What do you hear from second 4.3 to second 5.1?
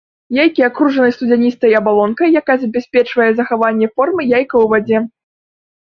яйка ў вадзе.